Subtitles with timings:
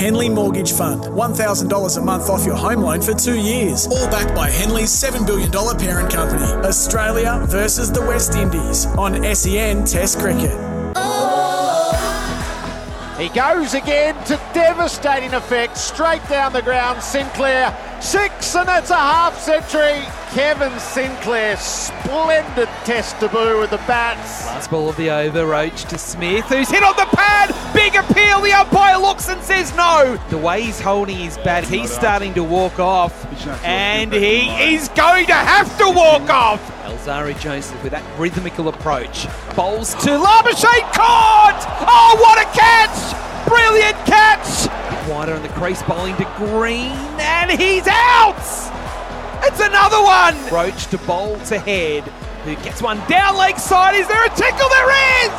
[0.00, 1.02] Henley Mortgage Fund.
[1.02, 3.86] $1,000 a month off your home loan for two years.
[3.86, 6.42] All backed by Henley's $7 billion parent company.
[6.66, 10.56] Australia versus the West Indies on SEN Test Cricket.
[13.20, 17.02] He goes again to devastating effect, straight down the ground.
[17.02, 20.06] Sinclair, six, and that's a half century.
[20.30, 24.46] Kevin Sinclair, splendid test debut with the bats.
[24.46, 27.52] Last ball of the over, Roach to Smith, who's hit on the pad.
[27.74, 28.40] Big appeal.
[28.40, 30.16] The umpire looks and says no.
[30.28, 33.26] The way he's holding his bat, he's starting to walk off,
[33.64, 36.60] and he is going to have to walk off.
[36.84, 39.26] Alzarri Joseph with that rhythmical approach.
[39.56, 41.66] Bowls to Labuschagne, caught!
[41.80, 43.29] Oh, what a catch!
[43.46, 44.68] Brilliant catch!
[45.08, 48.36] Wider on the crease, bowling to Green, and he's out!
[49.42, 50.36] It's another one!
[50.52, 52.04] Roach to bowl to head,
[52.44, 53.94] who gets one down leg side.
[53.94, 54.68] Is there a tickle?
[54.68, 54.90] There
[55.24, 55.30] is!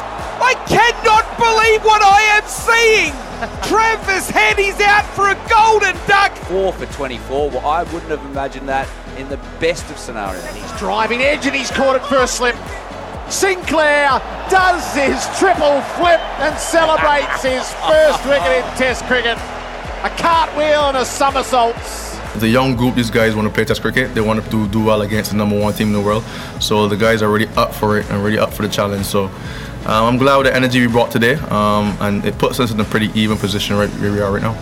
[0.41, 3.13] I cannot believe what I am seeing!
[3.63, 6.35] Travis Head is out for a golden duck!
[6.47, 7.49] Four for 24.
[7.49, 10.45] Well, I wouldn't have imagined that in the best of scenarios.
[10.55, 12.55] He's driving edge and he's caught it first slip.
[13.31, 19.37] Sinclair does his triple flip and celebrates his first wicket in Test cricket.
[20.03, 21.77] A cartwheel and a somersault.
[22.39, 24.13] The young group, these guys want to play Test cricket.
[24.13, 26.25] They want to do, well against the number one team in the world.
[26.59, 29.05] So the guys are really up for it and really up for the challenge.
[29.05, 29.31] So um,
[29.85, 32.85] I'm glad with the energy we brought today, um, and it puts us in a
[32.85, 34.55] pretty even position right where we are right now.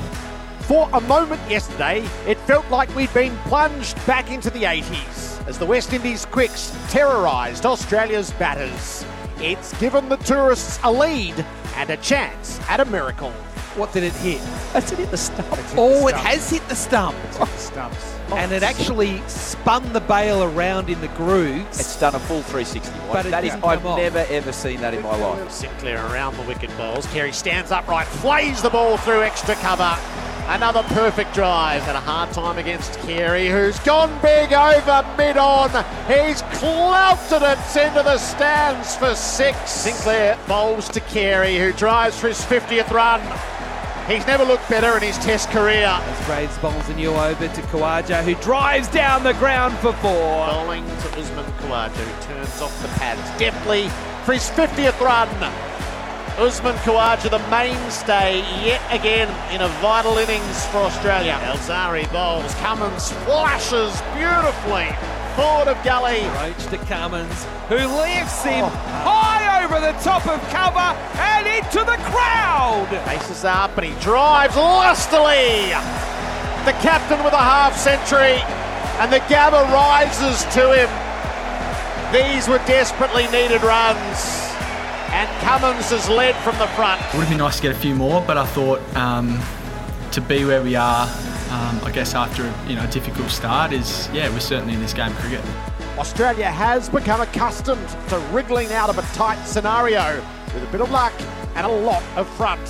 [0.62, 5.58] For a moment yesterday, it felt like we'd been plunged back into the 80s as
[5.58, 9.04] the West Indies quicks terrorised Australia's batters.
[9.40, 11.44] It's given the tourists a lead
[11.76, 13.32] and a chance at a miracle.
[13.76, 14.40] What did it hit?
[14.74, 15.48] Has it hit the stump?
[15.76, 17.18] Oh, it has hit the stump.
[17.32, 18.16] the stumps.
[18.32, 21.80] And it actually spun the bail around in the grooves.
[21.80, 22.92] It's done a full 360.
[23.12, 23.98] But it that is, didn't I've come off.
[23.98, 25.52] never ever seen that in my life.
[25.52, 27.08] Sinclair around the wicket balls.
[27.08, 29.98] Carey stands upright, flays the ball through extra cover.
[30.50, 31.88] Another perfect drive.
[31.88, 35.70] and a hard time against Carey, who's gone big over mid on.
[36.08, 39.70] He's clouted it into the stands for six.
[39.70, 43.22] Sinclair bowls to Carey, who drives for his 50th run.
[44.10, 45.86] He's never looked better in his Test career.
[45.86, 50.48] As Greaves bowls a new over to Khawaja, who drives down the ground for four.
[50.48, 53.88] Bowling to Usman Khawaja, who turns off the pads deftly
[54.26, 55.69] for his 50th run.
[56.40, 61.38] Usman Khawaja, the mainstay yet again in a vital innings for Australia.
[61.44, 64.88] Alzarri bowls, Cummins flashes beautifully
[65.36, 66.24] forward of Gully.
[66.40, 68.64] Roach to Cummins, who lifts him
[69.04, 72.88] high over the top of cover and into the crowd.
[73.04, 75.76] Faces up and he drives lustily.
[76.64, 78.40] The captain with a half century
[79.04, 80.90] and the Gabba rises to him.
[82.16, 84.39] These were desperately needed runs.
[85.12, 87.02] And Cummins has led from the front.
[87.02, 89.42] It Would have been nice to get a few more, but I thought um,
[90.12, 91.08] to be where we are,
[91.50, 94.94] um, I guess after you know a difficult start, is yeah, we're certainly in this
[94.94, 95.44] game of cricket.
[95.98, 100.90] Australia has become accustomed to wriggling out of a tight scenario with a bit of
[100.92, 101.14] luck
[101.56, 102.64] and a lot of front.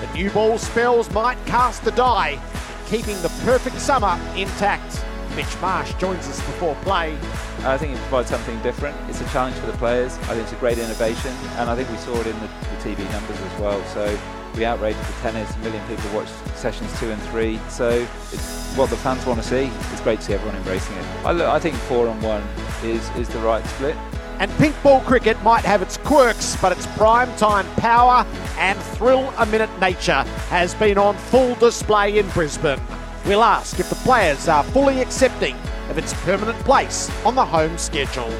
[0.00, 2.40] The new ball spells might cast the die,
[2.86, 5.04] keeping the perfect summer intact.
[5.36, 7.16] Mitch Marsh joins us before play.
[7.60, 8.96] I think it provides something different.
[9.08, 10.16] It's a challenge for the players.
[10.18, 12.76] I think it's a great innovation, and I think we saw it in the, the
[12.82, 13.84] TV numbers as well.
[13.86, 14.18] So
[14.56, 15.54] we outrated the tennis.
[15.54, 17.58] A million people watched sessions two and three.
[17.68, 17.88] So
[18.32, 19.70] it's what the fans want to see.
[19.92, 21.04] It's great to see everyone embracing it.
[21.24, 22.42] I, look, I think four on one
[22.82, 23.96] is is the right split.
[24.40, 28.24] And pink ball cricket might have its quirks, but its prime time power
[28.56, 32.80] and thrill a minute nature has been on full display in Brisbane.
[33.26, 35.56] We'll ask if the players are fully accepting
[35.90, 38.32] of its permanent place on the home schedule.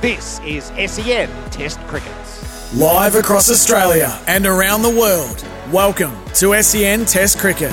[0.00, 2.12] This is SEN Test Cricket.
[2.74, 5.44] Live across Australia and around the world.
[5.72, 7.72] Welcome to SEN Test Cricket.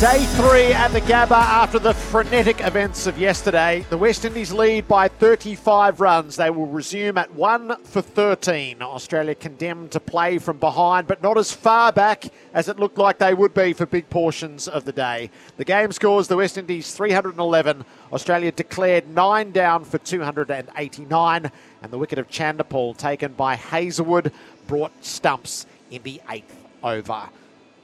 [0.00, 3.82] Day three at the Gabba after the frenetic events of yesterday.
[3.88, 6.36] The West Indies lead by 35 runs.
[6.36, 8.82] They will resume at 1 for 13.
[8.82, 13.16] Australia condemned to play from behind, but not as far back as it looked like
[13.16, 15.30] they would be for big portions of the day.
[15.56, 17.82] The game scores the West Indies 311.
[18.12, 21.50] Australia declared 9 down for 289.
[21.80, 24.30] And the wicket of Chanderpaul taken by Hazlewood
[24.66, 27.30] brought stumps in the eighth over.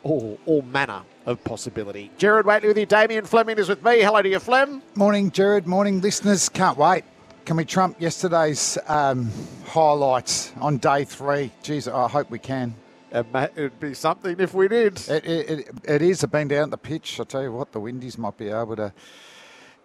[0.04, 2.10] All, all manner of possibility.
[2.19, 2.87] Gerard Whateley with you.
[2.87, 4.00] Damien Fleming is with me.
[4.00, 4.82] Hello to you, Flem.
[4.96, 5.66] Morning, Gerard.
[5.66, 6.49] Morning, listeners.
[6.49, 7.04] Can't wait.
[7.44, 9.31] Can we trump yesterday's um,
[9.66, 11.52] highlights on day three?
[11.62, 12.75] Geez, I hope we can.
[13.12, 14.99] It'd be something if we did.
[15.08, 16.25] It, it, it, it is.
[16.25, 17.20] I've been down at the pitch.
[17.20, 18.93] I tell you what, the Windies might be able to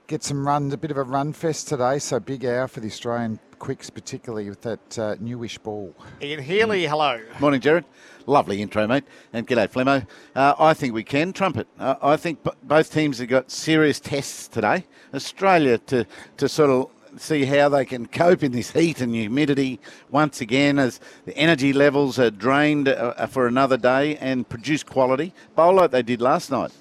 [0.07, 1.99] get some runs, a bit of a run fest today.
[1.99, 5.93] So big hour for the Australian quicks, particularly with that uh, newish ball.
[6.21, 7.21] Ian Healy, hello.
[7.39, 7.85] Morning, Gerard.
[8.25, 9.03] Lovely intro, mate.
[9.33, 10.07] And g'day, Flemo.
[10.35, 11.67] Uh, I think we can trumpet.
[11.77, 14.85] Uh, I think b- both teams have got serious tests today.
[15.13, 16.05] Australia to,
[16.37, 20.77] to sort of see how they can cope in this heat and humidity once again
[20.77, 25.33] as the energy levels are drained uh, for another day and produce quality.
[25.55, 26.71] Bowl like they did last night.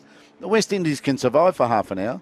[0.40, 2.20] The West Indies can survive for half an hour,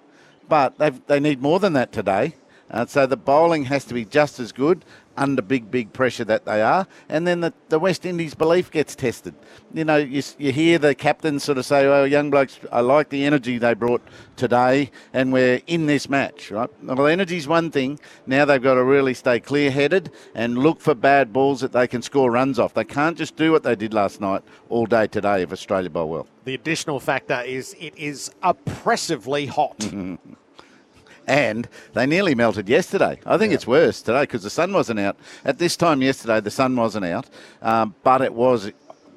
[0.49, 2.35] but they they need more than that today.
[2.71, 4.85] Uh, so the bowling has to be just as good
[5.17, 6.87] under big, big pressure that they are.
[7.09, 9.35] And then the, the West Indies belief gets tested.
[9.73, 13.09] You know, you, you hear the captain sort of say, well, young blokes, I like
[13.11, 14.03] the energy they brought
[14.37, 16.71] today, and we're in this match, right?
[16.83, 18.01] Well, energy's one thing.
[18.27, 21.87] Now they've got to really stay clear headed and look for bad balls that they
[21.87, 22.75] can score runs off.
[22.75, 26.09] They can't just do what they did last night all day today if Australia bowl
[26.09, 26.27] well.
[26.45, 29.91] The additional factor is it is oppressively hot.
[31.27, 33.19] and they nearly melted yesterday.
[33.27, 33.57] I think yeah.
[33.57, 35.17] it's worse today because the sun wasn't out.
[35.45, 37.29] At this time yesterday, the sun wasn't out,
[37.63, 38.71] um, but it was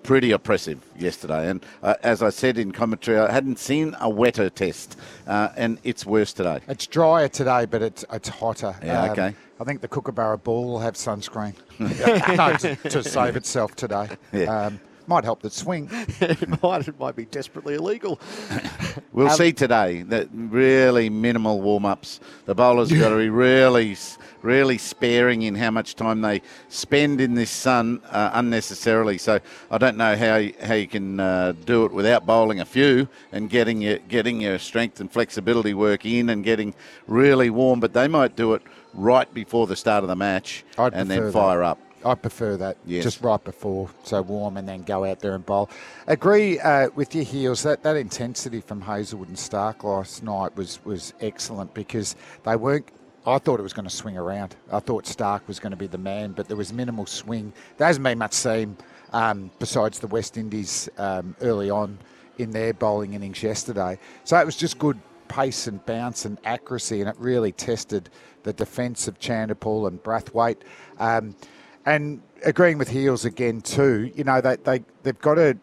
[0.07, 1.49] pretty oppressive yesterday.
[1.49, 5.79] And uh, as I said in commentary, I hadn't seen a wetter test, uh, and
[5.83, 6.61] it's worse today.
[6.67, 8.75] It's drier today, but it's it's hotter.
[8.83, 9.35] Yeah, um, okay.
[9.59, 14.09] I think the Kookaburra Ball will have sunscreen no, to, to, save itself today.
[14.31, 14.65] Yeah.
[14.65, 15.89] Um, might help the swing.
[15.91, 16.87] it might.
[16.87, 18.19] It might be desperately illegal.
[19.11, 22.19] we'll um, see today that really minimal warm ups.
[22.45, 23.95] The bowlers have got to be really,
[24.41, 29.17] really sparing in how much time they spend in this sun uh, unnecessarily.
[29.17, 29.39] So
[29.71, 33.07] I don't know how you, how you can uh, do it without bowling a few
[33.31, 36.73] and getting your getting your strength and flexibility work in and getting
[37.07, 37.79] really warm.
[37.79, 38.61] But they might do it
[38.93, 41.65] right before the start of the match I'd and then fire that.
[41.65, 41.86] up.
[42.05, 43.03] I prefer that yes.
[43.03, 45.69] just right before, so warm, and then go out there and bowl.
[46.07, 50.83] Agree uh, with your heels that that intensity from Hazlewood and Starc last night was
[50.85, 52.87] was excellent because they weren't.
[53.25, 54.55] I thought it was going to swing around.
[54.71, 57.51] I thought Starc was going to be the man, but there was minimal swing.
[57.77, 58.77] There hasn't been much seen
[59.11, 61.97] um, besides the West Indies um, early on
[62.37, 63.99] in their bowling innings yesterday.
[64.23, 68.09] So it was just good pace and bounce and accuracy, and it really tested
[68.43, 70.61] the defence of Chanderpaul and Brathwaite.
[70.99, 71.35] Um,
[71.87, 75.57] and agreeing with Heels again too, you know, they, they, they've got to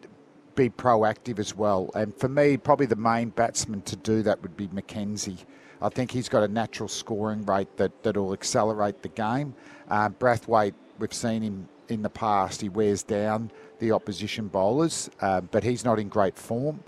[0.54, 1.90] be proactive as well.
[1.94, 5.44] And for me, probably the main batsman to do that would be McKenzie.
[5.82, 9.54] I think he's got a natural scoring rate that, that'll accelerate the game.
[9.88, 15.42] Uh, Brathwaite, we've seen him in the past, he wears down the opposition bowlers, uh,
[15.42, 16.82] but he's not in great form.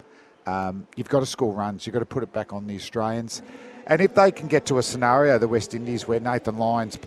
[0.47, 3.43] Um, you've got to score runs, you've got to put it back on the Australians.
[3.87, 6.99] And if they can get to a scenario, the West Indies, where Nathan Lyon's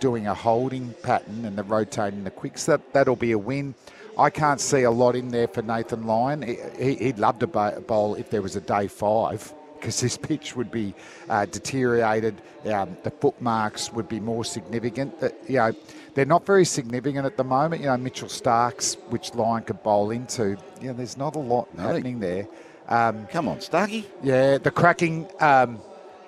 [0.00, 3.74] doing a holding pattern and the rotating the quicks, that, that'll be a win.
[4.18, 6.42] I can't see a lot in there for Nathan Lyon.
[6.42, 10.70] He, would love to bowl if there was a day five because his pitch would
[10.70, 10.94] be
[11.28, 12.40] uh, deteriorated.
[12.66, 15.14] Um, the footmarks would be more significant.
[15.22, 15.72] Uh, you know,
[16.14, 17.82] they're not very significant at the moment.
[17.82, 20.56] You know, Mitchell Starc's, which Lyon could bowl into.
[20.80, 22.46] You know, there's not a lot happening there.
[22.88, 24.06] Um, Come on, Starkey.
[24.22, 25.28] Yeah, the cracking.
[25.40, 25.80] Um,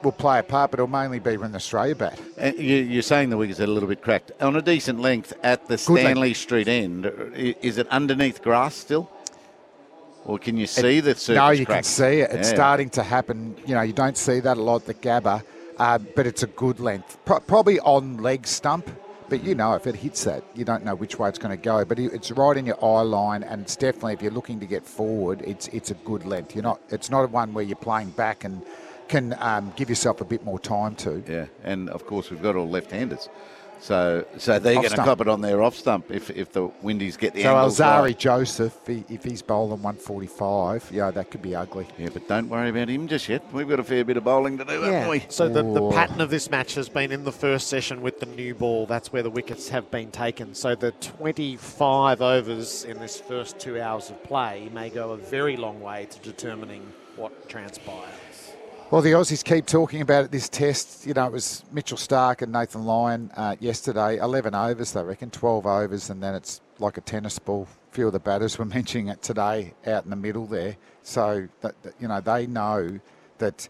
[0.05, 2.21] will play a part, but it'll mainly be when Australia bat.
[2.37, 4.33] And you, are saying the wickets are a little bit cracked.
[4.41, 6.37] On a decent length at the Good Stanley length.
[6.39, 9.11] Street end, is it underneath grass still?
[10.25, 11.79] Or can you see it, the surface No, you crack?
[11.79, 12.31] can see it.
[12.31, 12.55] It's yeah.
[12.55, 13.57] starting to happen.
[13.67, 15.43] You know, you don't see that a lot at the Gabba,
[15.79, 17.19] uh, but it's a good length.
[17.25, 18.89] Pro- probably on leg stump,
[19.29, 21.63] but you know, if it hits that, you don't know which way it's going to
[21.63, 21.85] go.
[21.85, 24.87] But it's right in your eye line, and it's definitely if you're looking to get
[24.87, 26.55] forward, it's it's a good length.
[26.55, 26.81] You're not.
[26.91, 28.63] It's not one where you're playing back and
[29.13, 31.23] can um, give yourself a bit more time to.
[31.29, 33.29] Yeah, and of course we've got all left-handers.
[33.79, 37.17] So, so they're going to cop it on their off stump if, if the Windies
[37.17, 38.19] get the so Alzarri right.
[38.19, 41.89] Joseph, if he's bowling 145, yeah, that could be ugly.
[41.99, 43.45] Yeah, but don't worry about him just yet.
[43.53, 44.91] We've got a fair bit of bowling to do, yeah.
[44.93, 45.25] haven't we?
[45.29, 48.27] So the, the pattern of this match has been in the first session with the
[48.27, 48.87] new ball.
[48.87, 50.55] That's where the wickets have been taken.
[50.55, 55.57] So the 25 overs in this first two hours of play may go a very
[55.57, 58.15] long way to determining what transpires.
[58.93, 61.07] Well, the Aussies keep talking about it this test.
[61.07, 64.19] You know, it was Mitchell Starc and Nathan Lyon uh, yesterday.
[64.19, 67.67] 11 overs, they reckon, 12 overs, and then it's like a tennis ball.
[67.91, 70.77] A few of the batters were mentioning it today out in the middle there.
[71.05, 73.01] So, that, that you know, they know
[73.39, 73.67] that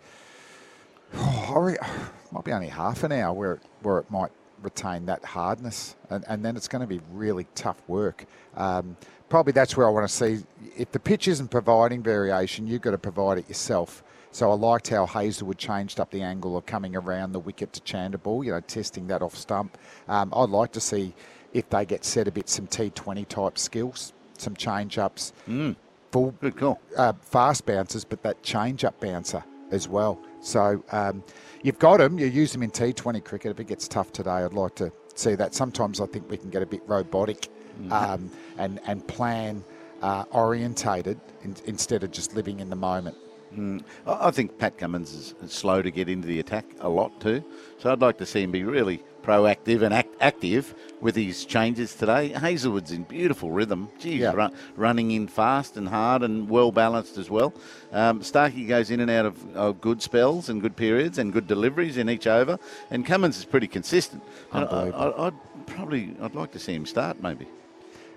[1.15, 1.73] oh,
[2.33, 6.25] might be only half an hour where it, where it might retain that hardness, and,
[6.27, 8.25] and then it's going to be really tough work.
[8.57, 8.97] Um,
[9.29, 10.45] probably that's where I want to see.
[10.77, 14.03] If the pitch isn't providing variation, you've got to provide it yourself.
[14.33, 17.81] So I liked how Hazlewood changed up the angle of coming around the wicket to
[17.83, 19.77] Chanderpaul, you know, testing that off stump.
[20.09, 21.15] Um, I'd like to see
[21.53, 25.35] if they get set a bit some T20 type skills, some change ups.
[25.47, 25.77] Mm.
[26.13, 26.81] Full, Good call.
[26.97, 29.45] Uh, fast bouncers, but that change up bouncer.
[29.71, 30.19] as well.
[30.41, 31.23] So um,
[31.63, 32.19] you've got them.
[32.19, 33.51] You use them in T20 cricket.
[33.51, 35.55] If it gets tough today, I'd like to see that.
[35.55, 37.49] Sometimes I think we can get a bit robotic
[37.91, 39.65] um, and and plan
[40.03, 43.17] uh, orientated in, instead of just living in the moment.
[43.57, 43.83] Mm.
[44.07, 47.21] I I think Pat Cummins is is slow to get into the attack a lot
[47.21, 47.45] too.
[47.79, 51.95] So I'd like to see him be really proactive and act- active with his changes
[51.95, 52.29] today.
[52.31, 53.89] Hazlewood's in beautiful rhythm.
[54.01, 54.33] Geez, Yeah.
[54.33, 57.55] run, running in fast and hard and well balanced as well.
[57.93, 61.47] Um, Starkey goes in and out of, of good spells and good periods and good
[61.47, 62.59] deliveries in each over.
[62.91, 64.23] And Cummins is pretty consistent.
[64.53, 65.15] And I, Unbelievable.
[65.19, 67.47] I, I'd probably I'd like to see him start maybe.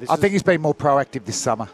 [0.10, 1.70] I think he's been more proactive this summer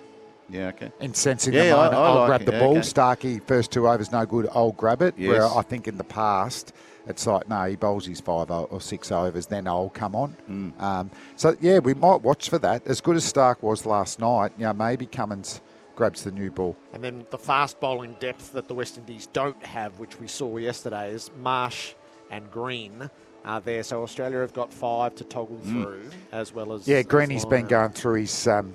[0.51, 0.91] Yeah, okay.
[0.99, 1.93] And sensing Yeah, the I- moment.
[1.95, 2.45] I I'll like grab it.
[2.45, 2.71] the Yeah, ball.
[2.71, 2.81] okay.
[2.81, 4.47] Starkey, first two overs, no good.
[4.53, 5.17] I'll grab it.
[5.17, 6.73] Where I think in the past,
[7.07, 10.29] it's like, no, he bowls his five or six overs, then I'll come on.
[10.45, 10.69] Hmm.
[10.79, 12.85] Um, so, yeah, we might watch for that.
[12.85, 15.61] As good as Starc was last night, you know, maybe Cummins
[15.95, 16.75] grabs the new ball.
[16.93, 20.57] And then the fast bowling depth that the West Indies don't have, which we saw
[20.57, 21.93] yesterday, is Marsh
[22.29, 23.09] and Green
[23.43, 23.83] are there.
[23.83, 26.87] So Australia have got five to toggle through, as well as.
[26.87, 28.73] Yeah, Greeny's been going through his um,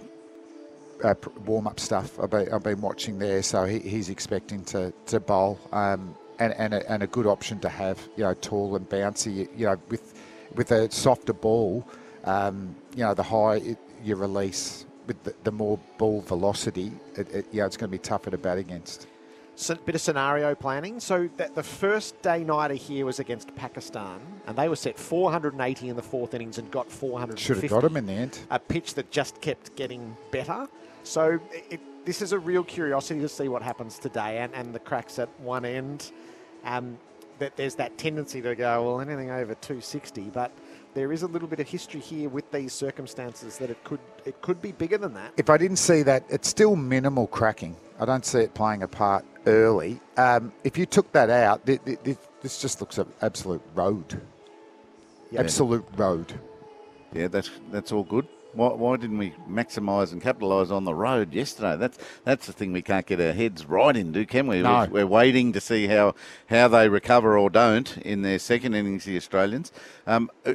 [1.04, 2.18] uh, warm up stuff.
[2.20, 6.54] I've been, I've been watching there, so he, he's expecting to, to bowl um, and,
[6.54, 9.76] and, a, and a good option to have, you know, tall and bouncy, you know,
[9.88, 10.14] with,
[10.54, 11.86] with a softer ball,
[12.24, 14.84] um, you know, the higher it, you release.
[15.06, 18.28] With the, the more ball velocity, it, it, you know, it's going to be tougher
[18.30, 19.06] to bat against.
[19.86, 21.00] Bit of scenario planning.
[21.00, 25.88] So that the first day nighter here was against Pakistan, and they were set 480
[25.88, 27.42] in the fourth innings and got 450.
[27.42, 28.38] Should have got him in the end.
[28.50, 30.68] a pitch that just kept getting better.
[31.04, 34.78] So it, this is a real curiosity to see what happens today, and, and the
[34.78, 36.12] cracks at one end.
[36.64, 36.98] Um,
[37.38, 40.50] that there's that tendency to go well anything over 260, but
[40.94, 44.40] there is a little bit of history here with these circumstances that it could it
[44.40, 45.32] could be bigger than that.
[45.36, 47.76] if I didn't see that, it's still minimal cracking.
[48.00, 50.00] I don't see it playing a part early.
[50.16, 54.20] Um, if you took that out, th- th- th- this just looks an absolute road.
[55.30, 55.40] Yeah.
[55.40, 56.38] Absolute road.
[57.12, 58.28] Yeah, that's that's all good.
[58.52, 61.76] Why, why didn't we maximise and capitalise on the road yesterday?
[61.76, 64.62] That's that's the thing we can't get our heads right into, can we?
[64.62, 64.86] No.
[64.90, 66.14] We're, we're waiting to see how
[66.48, 69.72] how they recover or don't in their second innings, the Australians.
[70.06, 70.54] Um, uh,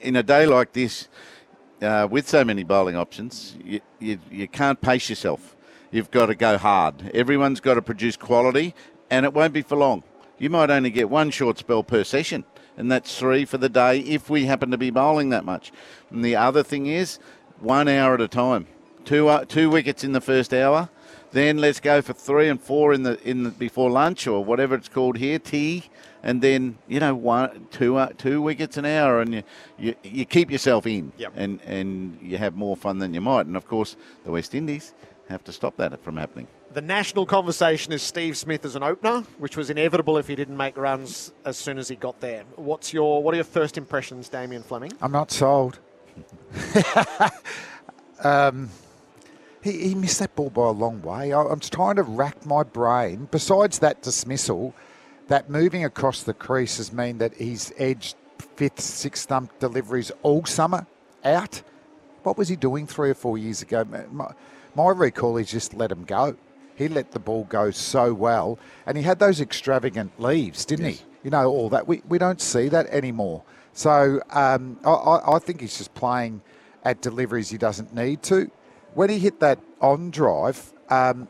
[0.00, 1.08] in a day like this,
[1.80, 5.56] uh, with so many bowling options, you, you, you can't pace yourself.
[5.92, 7.10] You've got to go hard.
[7.12, 8.74] Everyone's got to produce quality,
[9.10, 10.02] and it won't be for long.
[10.38, 12.46] You might only get one short spell per session,
[12.78, 15.70] and that's three for the day if we happen to be bowling that much.
[16.10, 17.18] And the other thing is,
[17.60, 18.68] one hour at a time.
[19.04, 20.88] Two uh, two wickets in the first hour,
[21.32, 24.74] then let's go for three and four in the in the, before lunch or whatever
[24.74, 25.84] it's called here, tea,
[26.22, 29.42] and then you know one two uh, two wickets an hour, and you
[29.78, 31.32] you, you keep yourself in, Yep.
[31.36, 33.46] and and you have more fun than you might.
[33.46, 34.94] And of course, the West Indies
[35.28, 36.46] have to stop that from happening.
[36.74, 40.56] The national conversation is Steve Smith as an opener, which was inevitable if he didn't
[40.56, 42.44] make runs as soon as he got there.
[42.56, 44.92] What's your what are your first impressions, Damien Fleming?
[45.00, 45.78] I'm not sold.
[48.24, 48.70] um,
[49.62, 51.32] he, he missed that ball by a long way.
[51.32, 53.28] I, I'm trying to rack my brain.
[53.30, 54.74] Besides that dismissal,
[55.32, 58.16] that moving across the crease has mean that he's edged
[58.54, 60.86] fifth, sixth stump deliveries all summer
[61.24, 61.62] out.
[62.22, 63.82] What was he doing three or four years ago?
[64.10, 64.32] My,
[64.74, 66.36] my recall is just let him go.
[66.76, 71.00] He let the ball go so well, and he had those extravagant leaves, didn't he?
[71.24, 71.88] You know, all that.
[71.88, 73.42] We, we don't see that anymore.
[73.72, 76.42] So um, I, I I think he's just playing
[76.84, 78.50] at deliveries he doesn't need to.
[78.92, 81.26] When he hit that on drive, um,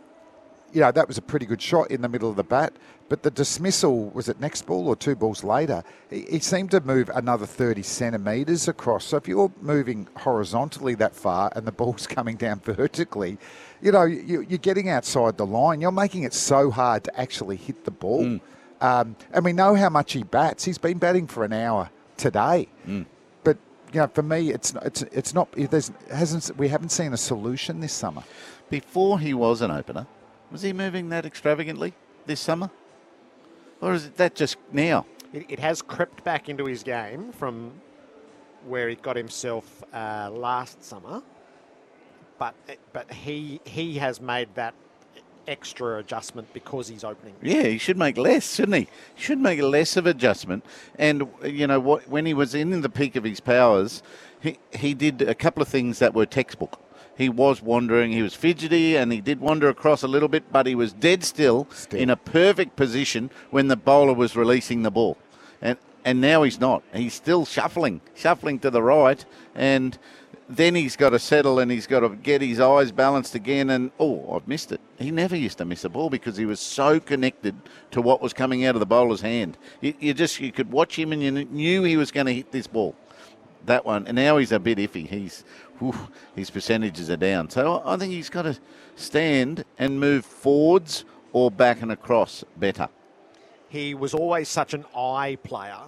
[0.72, 2.72] you know, that was a pretty good shot in the middle of the bat.
[3.12, 5.84] But the dismissal was it next ball or two balls later?
[6.08, 9.04] He, he seemed to move another 30 centimetres across.
[9.04, 13.36] So if you're moving horizontally that far and the ball's coming down vertically,
[13.82, 15.82] you know, you, you're getting outside the line.
[15.82, 18.40] You're making it so hard to actually hit the ball.
[18.80, 20.64] Um, and we know how much he bats.
[20.64, 22.66] He's been batting for an hour today.
[23.44, 23.58] But
[23.92, 25.52] you know, for me, it's it's it's not.
[25.52, 28.24] There's hasn't we haven't seen a solution this summer.
[28.70, 30.06] Before he was an opener,
[30.50, 31.92] was he moving that extravagantly
[32.24, 32.70] this summer,
[33.82, 35.04] or is it that just now?
[35.34, 37.72] It, it has crept back into his game from
[38.66, 41.22] where he got himself uh, last summer,
[42.38, 42.54] but
[42.92, 44.74] but he he has made that
[45.48, 47.34] extra adjustment because he's opening.
[47.42, 48.88] Yeah, he should make less, shouldn't he?
[49.14, 50.64] He should make less of adjustment.
[50.96, 52.08] And you know what?
[52.08, 54.02] When he was in the peak of his powers,
[54.40, 56.78] he he did a couple of things that were textbook.
[57.16, 60.66] He was wandering, he was fidgety, and he did wander across a little bit, but
[60.66, 62.00] he was dead still, Still.
[62.00, 65.18] in a perfect position when the bowler was releasing the ball.
[65.60, 66.82] And and now he's not.
[66.92, 69.96] He's still shuffling, shuffling to the right, and
[70.48, 73.70] then he's got to settle and he's got to get his eyes balanced again.
[73.70, 74.80] And oh, I've missed it.
[74.98, 77.54] He never used to miss a ball because he was so connected
[77.92, 79.56] to what was coming out of the bowler's hand.
[79.80, 82.52] You, you just you could watch him and you knew he was going to hit
[82.52, 82.94] this ball.
[83.66, 85.06] That one, and now he's a bit iffy.
[85.06, 85.44] He's
[85.78, 85.94] whew,
[86.34, 87.50] his percentages are down.
[87.50, 88.58] So I think he's got to
[88.96, 92.88] stand and move forwards or back and across better.
[93.68, 95.78] He was always such an eye player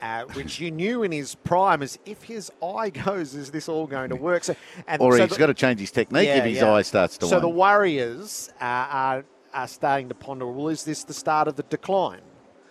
[0.00, 3.86] uh, which you knew in his prime is if his eye goes, is this all
[3.86, 4.44] going to work?
[4.44, 4.54] So,
[4.86, 6.72] and or so he's the, got to change his technique yeah, if his yeah.
[6.72, 7.26] eye starts to.
[7.26, 10.46] So the Warriors uh, are are starting to ponder.
[10.46, 12.20] Well, is this the start of the decline,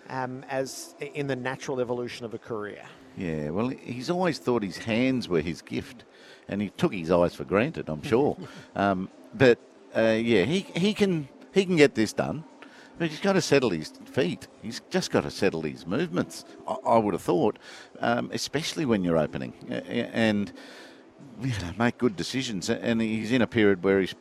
[0.10, 2.84] um, as in the natural evolution of a career?
[3.18, 3.50] Yeah.
[3.50, 6.06] Well, he's always thought his hands were his gift,
[6.48, 7.90] and he took his eyes for granted.
[7.90, 8.38] I'm sure.
[8.76, 9.60] um, but
[9.96, 12.44] uh, yeah, he he can he can get this done.
[13.00, 14.48] But he's got to settle his feet.
[14.64, 17.60] He's just got to settle his movements, I, I would have thought,
[18.00, 19.54] um, especially when you're opening.
[19.70, 20.52] And
[21.42, 22.70] you know, make good decisions.
[22.70, 24.16] And he's in a period where he's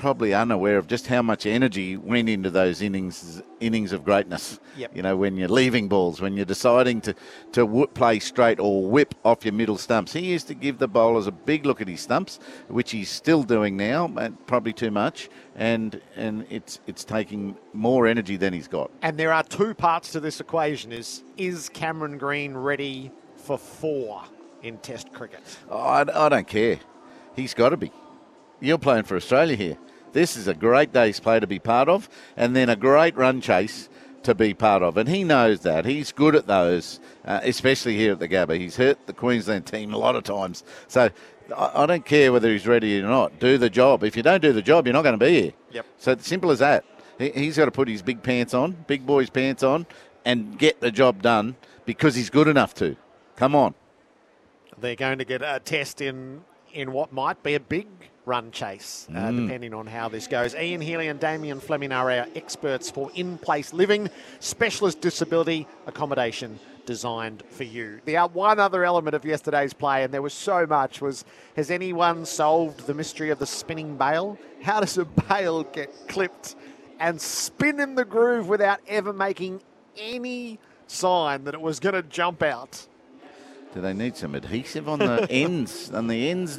[0.00, 4.58] probably unaware of just how much energy went into those innings innings of greatness.
[4.78, 4.96] Yep.
[4.96, 7.14] You know, when you're leaving balls, when you're deciding to
[7.52, 10.14] to play straight or whip off your middle stumps.
[10.14, 13.42] He used to give the bowlers a big look at his stumps, which he's still
[13.42, 14.08] doing now,
[14.46, 18.90] probably too much, and and it's it's taking more energy than he's got.
[19.02, 24.22] And there are two parts to this equation: is is Cameron Green ready for four
[24.62, 25.42] in Test cricket?
[25.68, 26.78] Oh, I, I don't care.
[27.36, 27.92] He's got to be.
[28.60, 29.78] You're playing for Australia here.
[30.12, 33.40] This is a great day's play to be part of, and then a great run
[33.40, 33.88] chase
[34.22, 34.96] to be part of.
[34.96, 35.84] And he knows that.
[35.84, 38.58] He's good at those, uh, especially here at the Gabba.
[38.58, 40.64] He's hurt the Queensland team a lot of times.
[40.88, 41.10] So
[41.56, 43.38] I, I, don't care whether he's ready or not.
[43.38, 44.04] Do the job.
[44.04, 45.52] If you don't do the job, you're not going to be here.
[45.72, 45.86] Yep.
[45.98, 46.84] So it's simple as that.
[47.18, 49.86] He, he's got to put his big pants on, big boy's pants on,
[50.24, 52.96] and get the job done because he's good enough to.
[53.36, 53.74] Come on.
[54.78, 57.86] They're going to get a test in in what might be a big
[58.26, 59.42] run chase, uh, mm.
[59.42, 60.54] depending on how this goes.
[60.54, 64.08] Ian Healy and Damien Fleming are our experts for in place living,
[64.38, 68.00] specialist disability accommodation designed for you.
[68.04, 71.24] The uh, one other element of yesterday's play, and there was so much, was
[71.56, 74.38] has anyone solved the mystery of the spinning bail?
[74.62, 76.56] How does a bail get clipped
[76.98, 79.62] and spin in the groove without ever making
[79.96, 82.86] any sign that it was going to jump out?
[83.72, 85.90] Do they need some adhesive on the ends?
[85.92, 86.58] On the ends,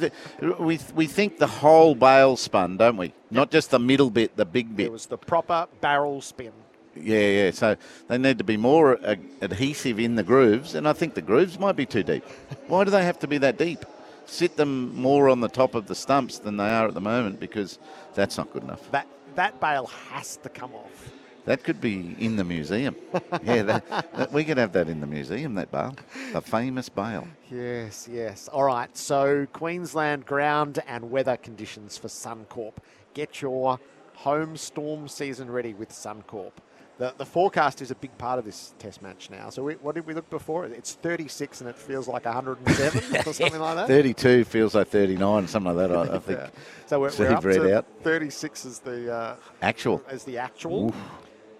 [0.58, 3.12] we we think the whole bail spun, don't we?
[3.30, 4.86] Not just the middle bit, the big bit.
[4.86, 6.52] It was the proper barrel spin.
[6.96, 7.50] Yeah, yeah.
[7.50, 7.76] So
[8.08, 11.58] they need to be more uh, adhesive in the grooves, and I think the grooves
[11.58, 12.24] might be too deep.
[12.68, 13.84] Why do they have to be that deep?
[14.26, 17.40] Sit them more on the top of the stumps than they are at the moment,
[17.40, 17.78] because
[18.14, 18.90] that's not good enough.
[18.90, 21.12] That that bail has to come off.
[21.44, 22.94] That could be in the museum.
[23.42, 25.96] yeah, that, that, we could have that in the museum, that bail.
[26.32, 27.26] The famous bail.
[27.50, 28.48] Yes, yes.
[28.48, 32.74] All right, so Queensland ground and weather conditions for Suncorp.
[33.14, 33.80] Get your
[34.14, 36.52] home storm season ready with Suncorp.
[36.98, 39.50] The, the forecast is a big part of this test match now.
[39.50, 40.66] So we, what did we look before?
[40.66, 43.88] It's 36 and it feels like 107 or something like that.
[43.88, 45.96] 32 feels like 39, something like that.
[45.96, 46.38] I, I think.
[46.38, 46.50] yeah.
[46.86, 47.86] So we're, we're up to out.
[48.02, 50.02] 36 is the uh, actual.
[50.08, 50.90] As the actual.
[50.90, 50.94] Oof.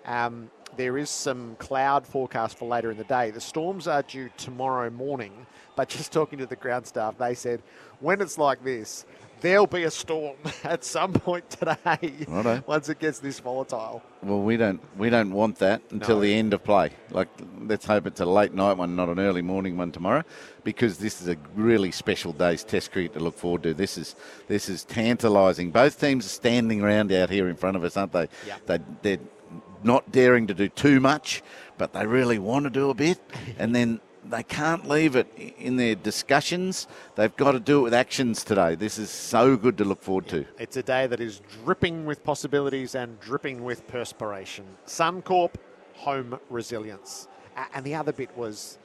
[0.04, 3.30] Um, there is some cloud forecast for later in the day.
[3.30, 7.62] The storms are due tomorrow morning, but just talking to the ground staff, they said
[8.00, 9.04] when it's like this,
[9.42, 12.64] there'll be a storm at some point today Righto.
[12.66, 14.02] once it gets this volatile.
[14.22, 16.22] Well, we don't we don't want that until no.
[16.22, 16.92] the end of play.
[17.10, 17.28] Like,
[17.60, 20.22] let's hope it's a late night one, not an early morning one tomorrow,
[20.64, 23.74] because this is a really special day's Test cricket to look forward to.
[23.74, 24.16] This is
[24.48, 25.70] this is tantalising.
[25.70, 28.28] Both teams are standing around out here in front of us, aren't they?
[28.46, 28.56] Yeah.
[28.66, 29.18] They, they're
[29.84, 31.42] not daring to do too much,
[31.78, 33.18] but they really want to do a bit.
[33.58, 35.26] and then they can't leave it
[35.58, 36.86] in their discussions.
[37.16, 38.74] They've got to do it with actions today.
[38.74, 40.44] This is so good to look forward to.
[40.58, 44.64] It's a day that is dripping with possibilities and dripping with perspiration.
[44.86, 45.54] Suncorp,
[45.94, 47.28] home resilience.
[47.74, 48.78] And the other bit was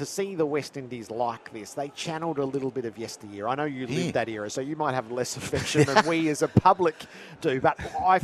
[0.00, 3.46] to see the West Indies like this, they channeled a little bit of yesteryear.
[3.46, 3.98] I know you yeah.
[3.98, 6.94] lived that era, so you might have less affection than we as a public
[7.42, 7.60] do.
[7.60, 8.18] But I,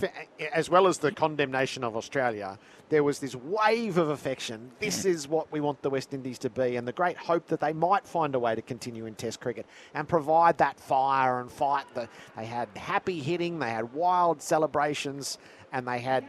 [0.54, 2.58] as well as the condemnation of Australia,
[2.88, 4.70] there was this wave of affection.
[4.80, 7.60] This is what we want the West Indies to be, and the great hope that
[7.60, 11.52] they might find a way to continue in Test cricket and provide that fire and
[11.52, 11.84] fight.
[11.92, 12.08] That
[12.38, 15.36] they had happy hitting, they had wild celebrations,
[15.74, 16.24] and they had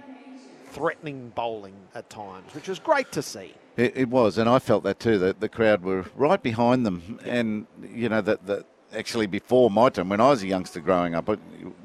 [0.78, 3.54] threatening bowling at times, which was great to see.
[3.76, 5.20] It, it, was, and I felt that too.
[5.20, 9.90] That the crowd were right behind them, and you know that that actually before my
[9.90, 11.30] time, when I was a youngster growing up,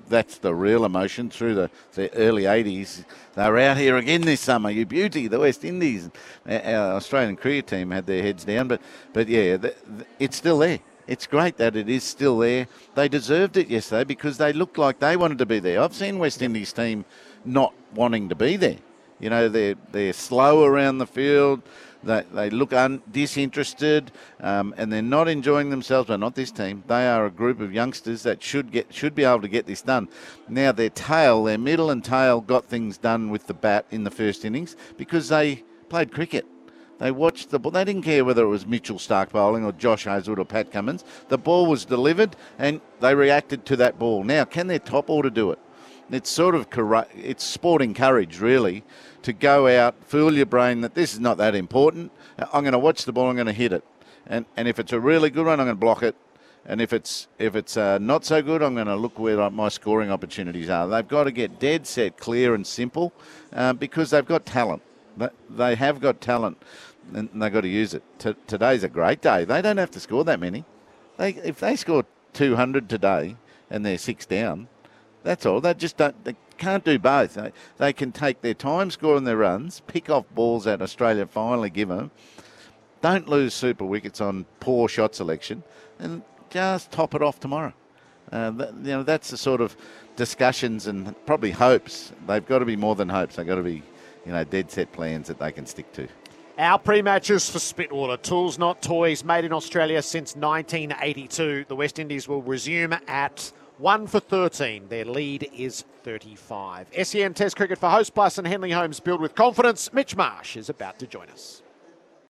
[0.09, 3.05] that's the real emotion through the, the early 80s.
[3.35, 6.11] They were out here again this summer, you beauty, the West Indies.
[6.46, 8.81] Our Australian cricket team had their heads down, but,
[9.12, 10.81] but yeah, the, the, it's still there.
[11.07, 12.68] it's great that it is still there.
[12.94, 15.81] They deserved it yesterday because they looked like they wanted to be there.
[15.81, 17.05] I've seen West Indies team
[17.44, 18.78] not wanting to be there.
[19.20, 21.62] You know, they're they're slow around the field.
[22.05, 26.09] They, they look un, disinterested um, and they're not enjoying themselves.
[26.09, 26.83] But not this team.
[26.88, 29.83] They are a group of youngsters that should get should be able to get this
[29.83, 30.09] done.
[30.48, 34.11] Now their tail, their middle and tail, got things done with the bat in the
[34.11, 36.44] first innings because they played cricket.
[36.98, 37.72] They watched the ball.
[37.72, 41.05] They didn't care whether it was Mitchell Starc bowling or Josh Hazlewood or Pat Cummins.
[41.28, 44.22] The ball was delivered and they reacted to that ball.
[44.24, 45.59] Now, can their top order do it?
[46.12, 46.66] It's sort of
[47.16, 48.85] it's sporting courage, really,
[49.22, 52.12] to go out, fool your brain that this is not that important.
[52.53, 53.31] I'm going to watch the ball.
[53.31, 53.83] I'm going to hit it,
[54.27, 56.14] and and if it's a really good one, I'm going to block it.
[56.66, 59.68] And if it's if it's uh, not so good, I'm going to look where my
[59.70, 60.87] scoring opportunities are.
[60.87, 63.12] They've got to get dead set, clear, and simple
[63.53, 64.83] uh, because they've got talent.
[65.48, 66.62] They have got talent,
[67.14, 68.03] and they've got to use it.
[68.18, 69.44] T- today's a great day.
[69.44, 70.66] They don't have to score that many.
[71.16, 73.37] They if they score 200 today
[73.70, 74.68] and they're six down,
[75.22, 75.61] that's all.
[75.61, 76.24] They just don't.
[76.24, 77.35] They can't do both.
[77.35, 81.70] They, they can take their time scoring their runs, pick off balls that Australia finally
[81.70, 82.11] give them.
[83.00, 85.62] Don't lose super wickets on poor shot selection,
[85.98, 87.72] and just top it off tomorrow.
[88.30, 89.76] Uh, you know that's the sort of
[90.16, 92.12] discussions and probably hopes.
[92.26, 93.37] They've got to be more than hopes.
[93.37, 93.82] They've got to be,
[94.24, 96.08] you know, dead set plans that they can stick to.
[96.58, 98.20] Our pre-matches for Spitwater.
[98.20, 101.64] Tools, not toys, made in Australia since 1982.
[101.66, 104.86] The West Indies will resume at 1 for 13.
[104.86, 106.86] Their lead is 35.
[107.02, 109.92] SEN Test Cricket for Hostplus and Henley Homes build with confidence.
[109.92, 111.62] Mitch Marsh is about to join us.